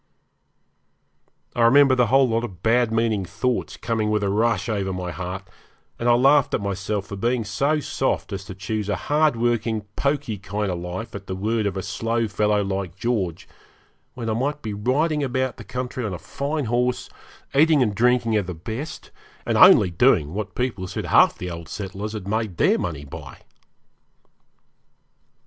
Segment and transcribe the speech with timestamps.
[1.55, 5.11] I remember the whole lot of bad meaning thoughts coming with a rush over my
[5.11, 5.47] heart,
[5.99, 9.81] and I laughed at myself for being so soft as to choose a hard working,
[9.95, 13.47] pokey kind of life at the word of a slow fellow like George,
[14.15, 17.07] when I might be riding about the country on a fine horse,
[17.53, 19.11] eating and drinking of the best,
[19.45, 23.37] and only doing what people said half the old settlers had made their money by.